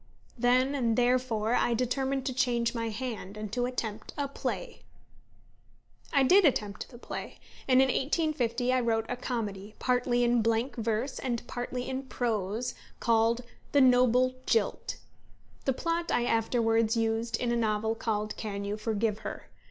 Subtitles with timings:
[0.35, 4.81] Then and therefore I determined to change my hand, and to attempt a play.
[6.11, 10.75] I did attempt the play, and in 1850 I wrote a comedy, partly in blank
[10.75, 13.41] verse, and partly in prose, called
[13.73, 14.95] The Noble Jilt.
[15.65, 19.49] The plot I afterwards used in a novel called _Can You Forgive Her?